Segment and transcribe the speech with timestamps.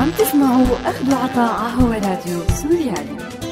[0.00, 3.49] عم تسمعوا أخذ وعطاء هو راديو سوريالي.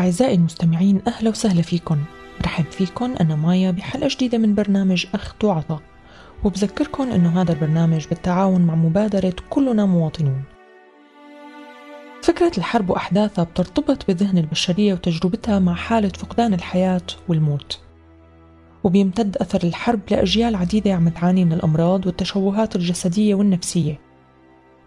[0.00, 1.98] أعزائي المستمعين أهلا وسهلا فيكم.
[2.42, 5.80] رحب فيكم أنا مايا بحلقة جديدة من برنامج أخت وعطا.
[6.44, 10.42] وبذكركم أنه هذا البرنامج بالتعاون مع مبادرة كلنا مواطنون.
[12.22, 17.80] فكرة الحرب وأحداثها بترتبط بذهن البشرية وتجربتها مع حالة فقدان الحياة والموت.
[18.84, 24.09] وبيمتد أثر الحرب لأجيال عديدة عم تعاني من الأمراض والتشوهات الجسدية والنفسية.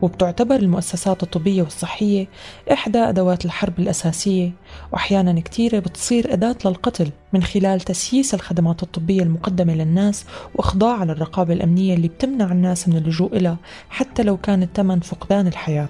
[0.02, 2.28] وبتعتبر المؤسسات الطبية والصحية
[2.72, 4.52] إحدى أدوات الحرب الأساسية.
[4.92, 11.94] وأحيانا كتيرة بتصير أداة للقتل من خلال تسييس الخدمات الطبية المقدمة للناس وإخضاع للرقابة الأمنية
[11.94, 13.58] اللي بتمنع الناس من اللجوء إلها
[13.90, 15.90] حتى لو كان الثمن فقدان الحياة.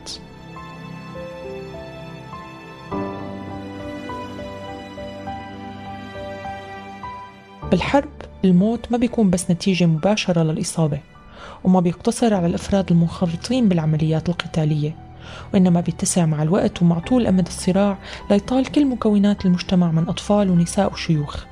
[7.71, 8.09] بالحرب
[8.45, 10.99] الموت ما بيكون بس نتيجة مباشرة للإصابة.
[11.63, 14.95] وما بيقتصر على الأفراد المنخرطين بالعمليات القتالية
[15.53, 17.97] وإنما بيتسع مع الوقت ومع طول أمد الصراع
[18.31, 21.45] ليطال كل مكونات المجتمع من أطفال ونساء وشيوخ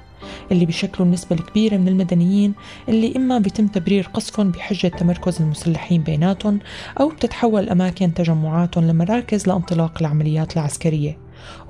[0.52, 2.54] اللي بيشكلوا النسبة الكبيرة من المدنيين
[2.90, 6.60] اللي إما بيتم تبرير قصفهم بحجة تمركز المسلحين بيناتهم
[7.00, 11.18] أو بتتحول أماكن تجمعاتهم لمراكز لانطلاق العمليات العسكرية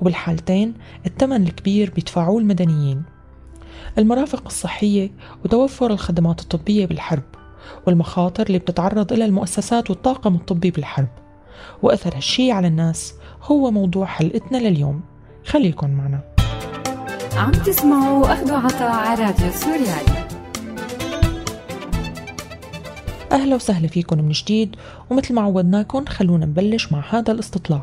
[0.00, 0.74] وبالحالتين
[1.06, 3.02] الثمن الكبير بيدفعوه المدنيين.
[3.98, 5.10] المرافق الصحية
[5.44, 7.22] وتوفر الخدمات الطبية بالحرب
[7.86, 11.08] والمخاطر اللي بتتعرض لها المؤسسات والطاقم الطبي بالحرب.
[11.82, 15.00] وأثر هالشي على الناس هو موضوع حلقتنا لليوم.
[15.46, 16.20] خليكن معنا.
[17.36, 20.22] عم تسمعوا أخذوا عطاء على راديو سوريالي.
[23.32, 24.76] أهلا وسهلا فيكم من جديد
[25.10, 27.82] ومثل ما عودناكم خلونا نبلش مع هذا الاستطلاع.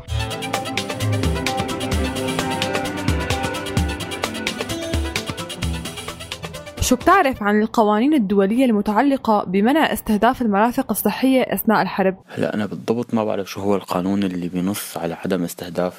[6.80, 13.14] شو بتعرف عن القوانين الدولية المتعلقة بمنع استهداف المرافق الصحية أثناء الحرب؟ هلا أنا بالضبط
[13.14, 15.94] ما بعرف شو هو القانون اللي بينص على عدم استهداف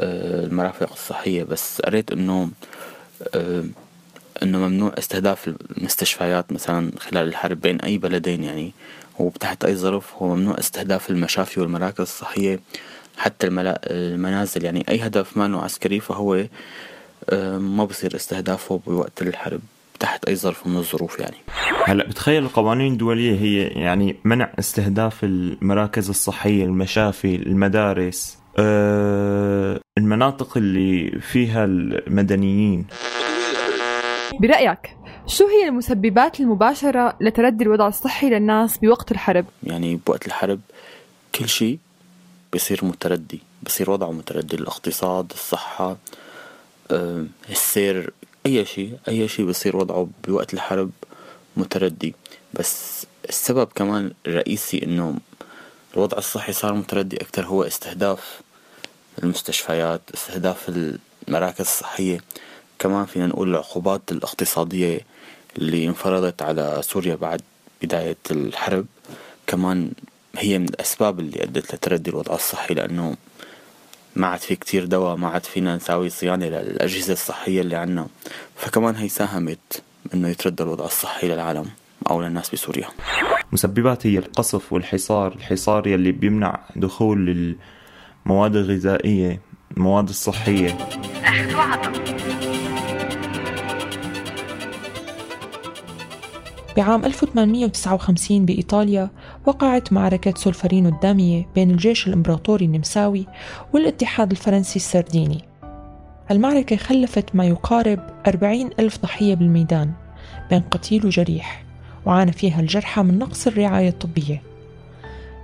[0.00, 2.50] آه، المرافق الصحية بس قريت إنه
[3.34, 3.64] آه،
[4.42, 8.72] إنه ممنوع استهداف المستشفيات مثلا خلال الحرب بين أي بلدين يعني
[9.18, 12.60] وتحت أي ظرف هو ممنوع استهداف المشافي والمراكز الصحية
[13.16, 13.46] حتى
[13.90, 16.44] المنازل يعني أي هدف ما عسكري فهو
[17.30, 19.60] آه، ما بصير استهدافه بوقت الحرب
[20.00, 21.36] تحت أي ظرف من الظروف يعني
[21.84, 31.20] هلا بتخيل القوانين الدولية هي يعني منع استهداف المراكز الصحية المشافي المدارس أه المناطق اللي
[31.20, 32.86] فيها المدنيين
[34.40, 34.96] برأيك
[35.26, 40.60] شو هي المسببات المباشرة لتردي الوضع الصحي للناس بوقت الحرب؟ يعني بوقت الحرب
[41.34, 41.78] كل شيء
[42.54, 45.96] بصير متردي بصير وضعه متردي الاقتصاد الصحة
[46.90, 48.12] أه السير
[48.46, 50.90] أي شيء أي شيء بصير وضعه بوقت الحرب
[51.56, 52.14] متردي.
[52.54, 55.18] بس السبب كمان الرئيسي إنه
[55.94, 58.40] الوضع الصحي صار متردي أكتر هو استهداف
[59.22, 60.68] المستشفيات استهداف
[61.28, 62.20] المراكز الصحية.
[62.78, 65.00] كمان فينا نقول العقوبات الاقتصادية
[65.58, 67.40] اللي انفرضت على سوريا بعد
[67.82, 68.86] بداية الحرب
[69.46, 69.92] كمان
[70.36, 73.16] هي من الأسباب اللي أدت لتردي الوضع الصحي لأنه
[74.16, 78.06] ما عاد في كتير دواء ما عاد فينا نساوي صيانة للأجهزة الصحية اللي عنا
[78.56, 79.82] فكمان هي ساهمت
[80.14, 81.66] إنه يتردى الوضع الصحي للعالم
[82.10, 82.88] أو للناس بسوريا.
[83.52, 87.56] مسببات هي القصف والحصار الحصار يلي بيمنع دخول
[88.26, 89.40] المواد الغذائية
[89.76, 90.78] المواد الصحية.
[96.76, 99.10] بعام 1859 بإيطاليا
[99.46, 103.26] وقعت معركة سولفرينو الدامية بين الجيش الإمبراطوري النمساوي
[103.72, 105.44] والاتحاد الفرنسي السرديني.
[106.30, 109.92] المعركة خلفت ما يقارب أربعين ألف ضحية بالميدان
[110.50, 111.64] بين قتيل وجريح
[112.06, 114.42] وعانى فيها الجرحى من نقص الرعاية الطبية.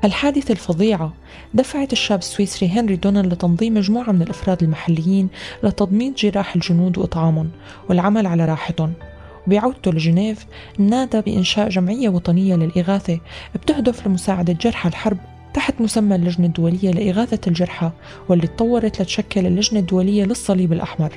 [0.04, 1.12] الحادثة الفظيعة
[1.54, 5.28] دفعت الشاب السويسري هنري دونان لتنظيم مجموعة من الأفراد المحليين
[5.62, 7.50] لتضميد جراح الجنود وإطعامهم
[7.88, 8.92] والعمل على راحتهم.
[9.46, 10.46] وبعودته لجنيف
[10.78, 13.20] نادى بإنشاء جمعية وطنية للإغاثة
[13.54, 15.18] بتهدف لمساعدة جرحى الحرب
[15.54, 17.90] تحت مسمى اللجنة الدولية لإغاثة الجرحى
[18.28, 21.12] واللي تطورت لتشكل اللجنة الدولية للصليب الأحمر.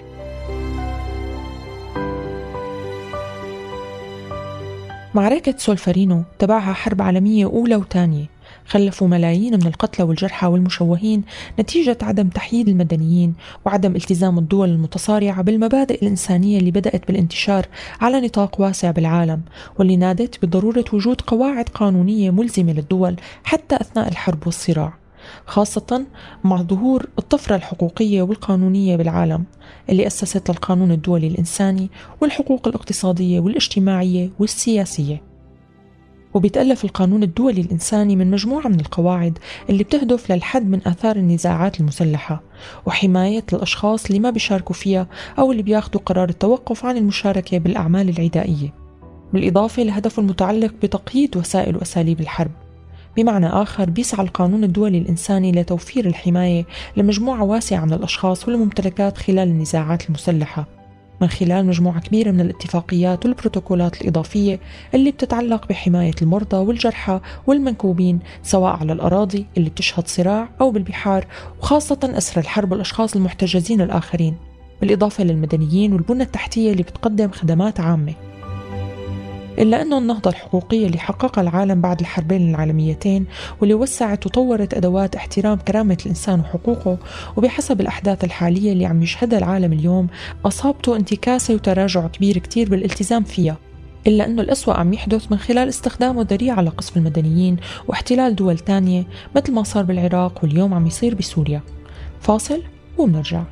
[5.14, 8.38] معركة سولفرينو تبعها حرب عالمية أولى وثانية.
[8.68, 11.24] خلفوا ملايين من القتلى والجرحى والمشوهين
[11.60, 13.34] نتيجة عدم تحييد المدنيين
[13.66, 17.66] وعدم التزام الدول المتصارعة بالمبادئ الإنسانية اللي بدأت بالانتشار
[18.02, 19.42] على نطاق واسع بالعالم
[19.80, 24.94] واللي نادت بضرورة وجود قواعد قانونية ملزمة للدول حتى أثناء الحرب والصراع
[25.46, 26.06] خاصة
[26.44, 29.44] مع ظهور الطفرة الحقوقية والقانونية بالعالم
[29.90, 31.90] اللي أسست للقانون الدولي الإنساني
[32.22, 35.29] والحقوق الاقتصادية والاجتماعية والسياسية.
[36.34, 39.38] وبيتألف القانون الدولي الإنساني من مجموعة من القواعد
[39.70, 42.42] اللي بتهدف للحد من آثار النزاعات المسلحة
[42.86, 45.08] وحماية الأشخاص اللي ما بيشاركوا فيها
[45.40, 48.74] أو اللي بياخدوا قرار التوقف عن المشاركة بالأعمال العدائية.
[49.34, 52.52] بالإضافة لهدفه المتعلق بتقييد وسائل وأساليب الحرب.
[53.18, 56.66] بمعنى آخر بيسعى القانون الدولي الإنساني لتوفير الحماية
[56.98, 60.79] لمجموعة واسعة من الأشخاص والممتلكات خلال النزاعات المسلحة.
[61.21, 64.60] من خلال مجموعة كبيرة من الاتفاقيات والبروتوكولات الإضافية
[64.94, 71.27] اللي بتتعلق بحماية المرضى والجرحى والمنكوبين سواء على الأراضي اللي بتشهد صراع أو بالبحار
[71.60, 74.36] وخاصة أسر الحرب والأشخاص المحتجزين الآخرين.
[74.81, 78.13] بالإضافة للمدنيين والبنى التحتية اللي بتقدم خدمات عامة.
[79.60, 83.26] إلا أنه النهضة الحقوقية اللي حققها العالم بعد الحربين العالميتين
[83.62, 86.98] واللي وسعت وطورت أدوات احترام كرامة الإنسان وحقوقه
[87.38, 90.08] وبحسب الأحداث الحالية اللي عم يشهدها العالم اليوم
[90.46, 93.58] أصابته انتكاسة وتراجع كبير كتير بالالتزام فيها.
[94.08, 97.58] إلا أنه الأسوأ عم يحدث من خلال استخدامه ذريعة لقصف المدنيين
[97.88, 99.04] واحتلال دول تانية
[99.36, 101.62] مثل ما صار بالعراق واليوم عم يصير بسوريا.
[102.22, 102.64] فاصل
[102.98, 103.44] وبنرجع.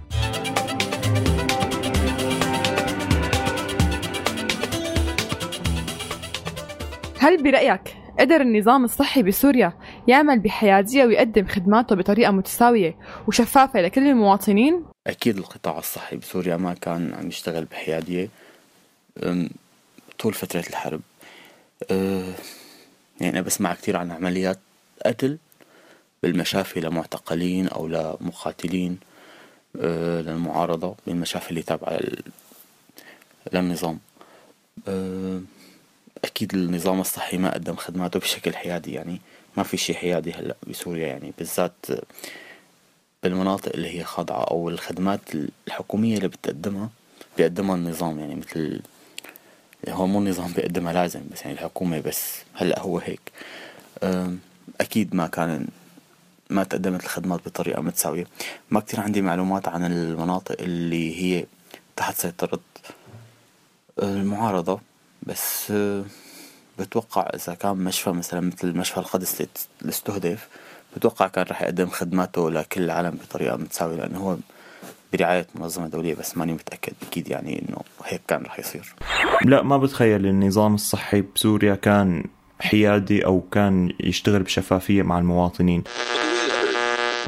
[7.27, 9.73] هل برأيك قدر النظام الصحي بسوريا
[10.07, 12.97] يعمل بحيادية ويقدم خدماته بطريقة متساوية
[13.27, 18.29] وشفافة لكل المواطنين؟ أكيد القطاع الصحي بسوريا ما كان عم يشتغل بحيادية
[20.19, 21.01] طول فترة الحرب.
[21.91, 22.33] أه،
[23.21, 24.59] يعني أنا بسمع كثير عن عمليات
[25.05, 25.37] قتل
[26.23, 28.97] بالمشافي لمعتقلين أو لمقاتلين
[29.81, 31.99] أه، للمعارضة بالمشافي اللي تابعة
[33.53, 33.99] للنظام.
[34.87, 35.41] أه،
[36.23, 39.21] أكيد النظام الصحي ما قدم خدماته بشكل حيادي يعني
[39.57, 41.85] ما في شي حيادي هلأ بسوريا يعني بالذات
[43.23, 45.19] بالمناطق اللي هي خاضعة أو الخدمات
[45.67, 46.89] الحكومية اللي بتقدمها
[47.37, 48.81] بيقدمها النظام يعني مثل
[49.89, 53.31] هو مو النظام بيقدمها لازم بس يعني الحكومة بس هلأ هو هيك.
[54.81, 55.67] أكيد ما كان
[56.49, 58.27] ما تقدمت الخدمات بطريقة متساوية.
[58.71, 61.45] ما كتير عندي معلومات عن المناطق اللي هي
[61.95, 62.59] تحت سيطرة
[64.03, 64.79] المعارضة.
[65.27, 65.73] بس
[66.79, 69.41] بتوقع إذا كان مشفى مثلا مثل مشفى القدس
[69.81, 70.47] اللي استهدف
[70.95, 74.37] بتوقع كان رح يقدم خدماته لكل العالم بطريقة متساوية لأنه هو
[75.13, 78.95] برعاية منظمة دولية بس ماني متأكد أكيد يعني إنه هيك كان رح يصير
[79.45, 82.23] لا ما بتخيل النظام الصحي بسوريا كان
[82.59, 85.83] حيادي أو كان يشتغل بشفافية مع المواطنين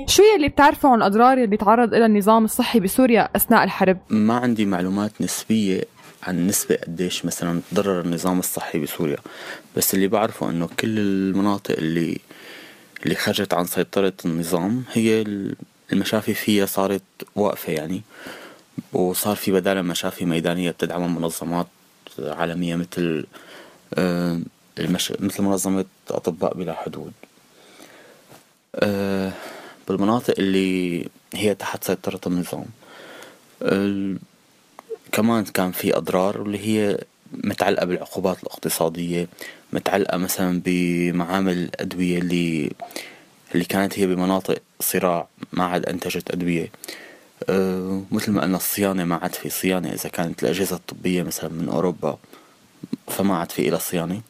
[0.07, 4.65] شو يلي بتعرفوا عن الأضرار اللي تعرض لها النظام الصحي بسوريا أثناء الحرب؟ ما عندي
[4.65, 5.83] معلومات نسبية
[6.23, 9.17] عن نسبة قديش مثلا تضرر النظام الصحي بسوريا.
[9.77, 12.19] بس اللي بعرفه إنه كل المناطق اللي
[13.03, 15.25] اللي خرجت عن سيطرة النظام هي
[15.93, 17.01] المشافي فيها صارت
[17.35, 18.01] واقفة يعني.
[18.93, 21.67] وصار في بدالها مشافي ميدانية بتدعمها منظمات
[22.19, 23.25] عالمية مثل
[23.93, 24.39] آه،
[24.79, 25.13] المش...
[25.19, 27.11] مثل منظمة أطباء بلا حدود.
[28.75, 29.31] آه،
[29.87, 32.65] بالمناطق اللي هي تحت سيطرة النظام.
[35.19, 36.97] كمان كان في أضرار واللي هي
[37.43, 39.27] متعلقة بالعقوبات الاقتصادية
[39.73, 42.71] متعلقة مثلا بمعامل الأدوية اللي
[43.53, 46.71] اللي كانت هي بمناطق صراع ما عاد أنتجت أدوية.
[47.49, 49.89] أه مثل ما قلنا الصيانة ما عاد في صيانة.
[49.89, 52.17] إذا كانت الأجهزة الطبية مثلا من أوروبا
[53.07, 54.21] فما عاد في إلى صيانة.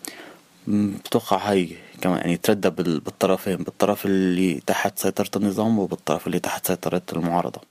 [0.68, 1.70] بتوقع هاي
[2.02, 7.62] كمان يعني تردى بالطرفين بالطرف اللي تحت سيطرة النظام وبالطرف اللي تحت سيطرة المعارضة.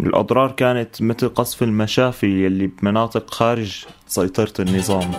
[0.00, 5.10] الأضرار كانت مثل قصف المشافي يلي بمناطق خارج سيطرة النظام.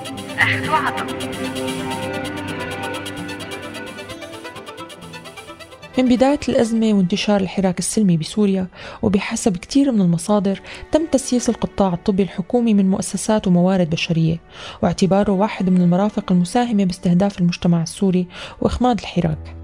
[5.98, 8.68] من بداية الأزمة وانتشار الحراك السلمي بسوريا
[9.02, 10.62] وبحسب كثير من المصادر
[10.92, 14.42] تم تسييس القطاع الطبي الحكومي من مؤسسات وموارد بشرية
[14.82, 18.28] واعتباره واحد من المرافق المساهمة باستهداف المجتمع السوري
[18.62, 19.63] وإخماد الحراك.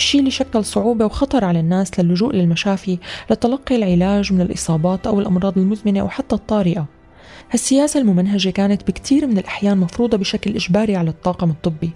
[0.00, 2.98] الشيء اللي شكل صعوبة وخطر على الناس للجوء للمشافي
[3.30, 6.86] لتلقي العلاج من الإصابات أو الأمراض المزمنة أو حتى الطارئة.
[7.50, 11.90] هالسياسة الممنهجة كانت بكثير من الأحيان مفروضة بشكل إجباري على الطاقم الطبي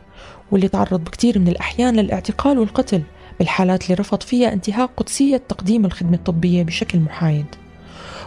[0.52, 3.02] واللي تعرض بكثير من الأحيان للاعتقال والقتل
[3.38, 7.46] بالحالات اللي رفض فيها انتهاك قدسية تقديم الخدمة الطبية بشكل محايد.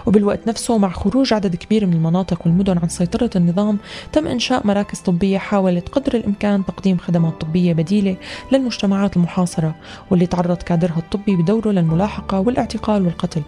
[0.06, 3.78] وبالوقت نفسه مع خروج عدد كبير من المناطق والمدن عن سيطرة النظام
[4.14, 8.16] تم إنشاء مراكز طبية حاولت قدر الإمكان تقديم خدمات طبية بديلة
[8.52, 9.76] للمجتمعات المحاصرة
[10.12, 13.42] واللي تعرض كادرها الطبي بدوره للملاحقة والاعتقال والقتل.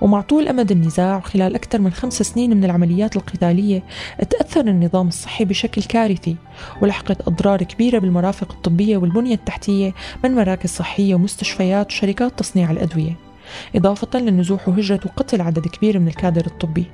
[0.00, 3.82] ومع طول أمد النزاع وخلال أكثر من خمس سنين من العمليات القتالية
[4.30, 6.36] تأثر النظام الصحي بشكل كارثي
[6.82, 9.94] ولحقت أضرار كبيرة بالمرافق الطبية والبنية التحتية
[10.24, 13.31] من مراكز صحية ومستشفيات وشركات تصنيع الأدوية.
[13.76, 16.84] إضافة للنزوح وهجرة وقتل عدد كبير من الكادر الطبي.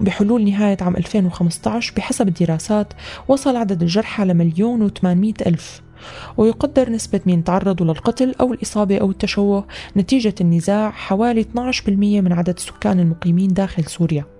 [0.00, 2.92] وبحلول نهاية عام 2015 بحسب الدراسات
[3.28, 5.82] وصل عدد الجرحى لمليون وثمانمائة ألف.
[6.36, 9.66] ويقدر نسبة مين تعرضوا للقتل أو الإصابة أو التشوه
[9.96, 11.88] نتيجة النزاع حوالي 12%
[12.20, 14.35] من عدد السكان المقيمين داخل سوريا.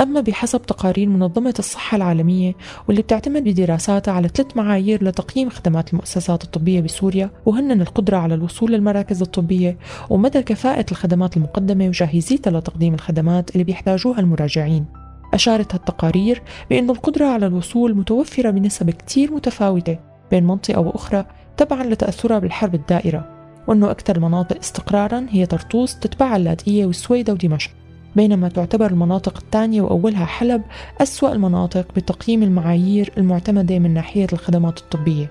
[0.00, 2.54] أما بحسب تقارير منظمة الصحة العالمية
[2.88, 8.72] واللي بتعتمد بدراساتها على ثلاث معايير لتقييم خدمات المؤسسات الطبية بسوريا وهن القدرة على الوصول
[8.72, 9.78] للمراكز الطبية
[10.10, 14.86] ومدى كفاءة الخدمات المقدمة وجاهزيتها لتقديم الخدمات اللي بيحتاجوها المراجعين.
[15.34, 19.98] أشارت هالتقارير بأن القدرة على الوصول متوفرة بنسب كتير متفاوتة
[20.30, 21.24] بين منطقة وأخرى
[21.56, 23.28] تبعا لتأثرها بالحرب الدائرة
[23.68, 27.70] وأنه أكثر المناطق استقرارا هي طرطوس تتبعها اللاذقية والسويدة ودمشق.
[28.16, 30.62] بينما تعتبر المناطق الثانية وأولها حلب
[31.00, 35.30] أسوأ المناطق بتقييم المعايير المعتمدة من ناحية الخدمات الطبية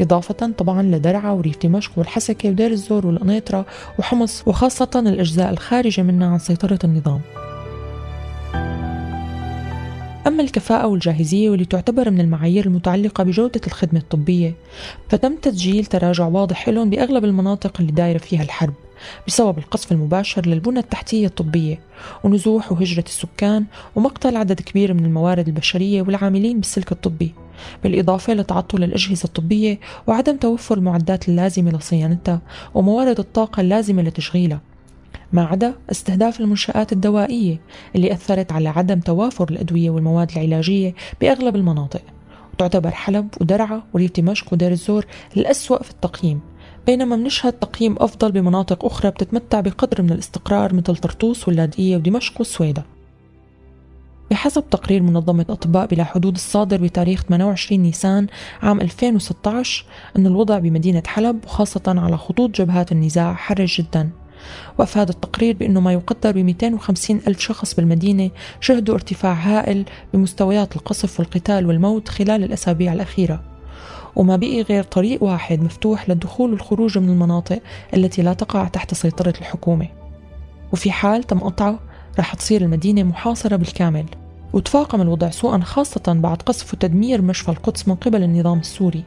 [0.00, 3.66] إضافة طبعا لدرعا وريف دمشق والحسكة ودير الزور والقنيطرة
[3.98, 7.20] وحمص وخاصة الأجزاء الخارجة منها عن سيطرة النظام.
[10.26, 14.54] أما الكفاءة والجاهزية واللي تعتبر من المعايير المتعلقة بجودة الخدمة الطبية
[15.08, 18.74] فتم تسجيل تراجع واضح لهم بأغلب المناطق اللي دايرة فيها الحرب
[19.26, 21.80] بسبب القصف المباشر للبنى التحتية الطبية
[22.24, 23.64] ونزوح وهجرة السكان
[23.96, 27.34] ومقتل عدد كبير من الموارد البشرية والعاملين بالسلك الطبي
[27.82, 32.40] بالإضافة لتعطل الأجهزة الطبية وعدم توفر المعدات اللازمة لصيانتها
[32.74, 34.60] وموارد الطاقة اللازمة لتشغيلها.
[35.32, 37.60] ما عدا استهداف المنشآت الدوائية
[37.96, 42.02] اللي أثرت على عدم توافر الأدوية والمواد العلاجية بأغلب المناطق
[42.54, 46.40] وتعتبر حلب ودرعا وريف دمشق ودير الزور الأسوأ في التقييم.
[46.86, 52.84] بينما بنشهد تقييم أفضل بمناطق أخرى بتتمتع بقدر من الاستقرار مثل طرطوس واللاذقية ودمشق والسويدة.
[54.30, 58.26] بحسب تقرير منظمة أطباء بلا حدود الصادر بتاريخ 28 نيسان
[58.62, 59.84] عام 2016
[60.16, 64.10] أن الوضع بمدينة حلب وخاصة على خطوط جبهات النزاع حرج جدا.
[64.78, 68.30] وأفاد التقرير بأنه ما يقدر ب 250 ألف شخص بالمدينة
[68.60, 69.84] شهدوا ارتفاع هائل
[70.14, 73.42] بمستويات القصف والقتال والموت خلال الأسابيع الأخيرة.
[74.16, 77.60] وما بقي غير طريق واحد مفتوح للدخول والخروج من المناطق
[77.94, 79.88] التي لا تقع تحت سيطرة الحكومة.
[80.72, 81.78] وفي حال تم قطعه
[82.18, 84.04] رح تصير المدينة محاصرة بالكامل.
[84.52, 89.04] وتفاقم الوضع سوءا خاصة بعد قصف وتدمير مشفى القدس من قبل النظام السوري.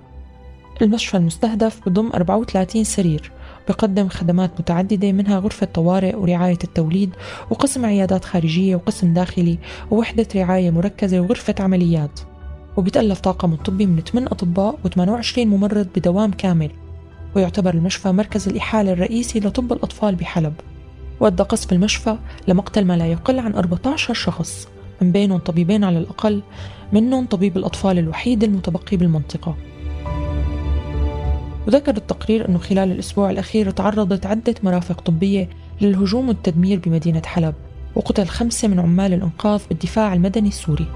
[0.81, 3.31] المشفى المستهدف بضم 34 سرير
[3.67, 7.09] بقدم خدمات متعددة منها غرفة طوارئ ورعاية التوليد
[7.49, 9.57] وقسم عيادات خارجية وقسم داخلي
[9.91, 12.19] ووحدة رعاية مركزة وغرفة عمليات.
[12.77, 16.71] وبيتألف طاقم الطبي من 8 أطباء و28 ممرض بدوام كامل.
[17.35, 20.53] ويعتبر المشفى مركز الإحالة الرئيسي لطب الأطفال بحلب.
[21.19, 22.17] وأدى قصف المشفى
[22.47, 24.67] لمقتل ما لا يقل عن 14 شخص
[25.01, 26.41] من بينهم طبيبين على الأقل
[26.93, 29.55] منهم طبيب الأطفال الوحيد المتبقي بالمنطقة.
[31.67, 35.49] وذكر التقرير أنه خلال الأسبوع الأخير تعرضت عدة مرافق طبية
[35.81, 37.53] للهجوم والتدمير بمدينة حلب
[37.95, 40.87] وقتل خمسة من عمال الإنقاذ بالدفاع المدني السوري.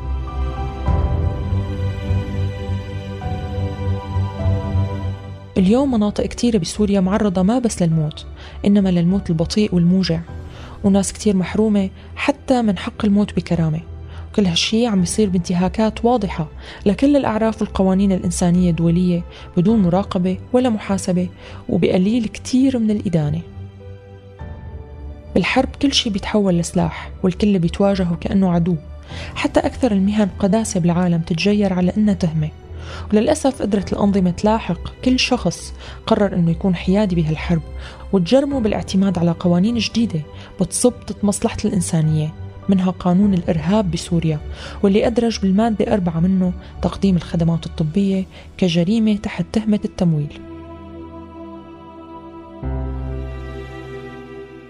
[5.57, 8.25] اليوم مناطق كتيرة بسوريا معرضة ما بس للموت
[8.65, 10.19] إنما للموت البطيء والموجع.
[10.83, 13.88] وناس كتير محرومة حتى من حق الموت بكرامة.
[14.35, 16.47] كل هالشي عم يصير بانتهاكات واضحة
[16.85, 19.23] لكل الأعراف والقوانين الإنسانية الدولية
[19.57, 21.29] بدون مراقبة ولا محاسبة
[21.69, 23.41] وبقليل كتير من الإدانة.
[25.35, 28.75] بالحرب كل شي بيتحول لسلاح والكل بيتواجهه كأنه عدو.
[29.35, 32.49] حتى أكثر المهن قداسة بالعالم تتجير على إنها تهمة.
[33.13, 35.73] وللأسف قدرت الأنظمة تلاحق كل شخص
[36.07, 37.61] قرر أنه يكون حيادي بهالحرب
[38.13, 40.21] وتجرمه بالاعتماد على قوانين جديدة
[40.61, 42.33] بتصب ضد مصلحة الإنسانية.
[42.69, 44.39] منها قانون الإرهاب بسوريا
[44.83, 48.25] واللي أدرج بالمادة أربعة منه تقديم الخدمات الطبية
[48.57, 50.39] كجريمة تحت تهمة التمويل.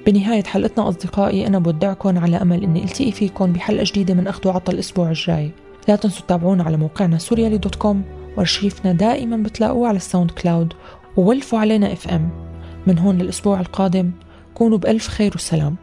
[0.06, 4.72] بنهاية حلقتنا أصدقائي أنا بودعكم على أمل أني ألتقي فيكم بحلقة جديدة من أخذ وعطى
[4.72, 5.51] الأسبوع الجاي.
[5.88, 8.03] لا تنسوا تتابعونا على موقعنا سوريالي dot com
[8.38, 10.74] وارشيفنا دائما بتلاقوه على ال SoundCloud
[11.18, 12.29] وولفوا علينا FM
[12.88, 14.12] من هون للأسبوع القادم
[14.53, 15.75] كونوا بألف خير وسلام.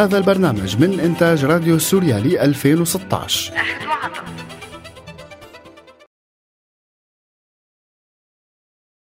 [0.00, 3.79] هذا البرنامج من إنتاج راديو سوريالي 2016 أخذ وعطاء